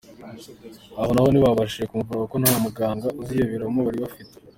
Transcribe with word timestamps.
Aho 0.99 1.09
naho 1.13 1.27
ntibabashije 1.31 1.85
kumuvura 1.89 2.19
kuko 2.23 2.37
nta 2.43 2.53
muganga 2.63 3.07
ubizobereyemo 3.19 3.79
bari 3.87 3.99
bafite. 4.05 4.33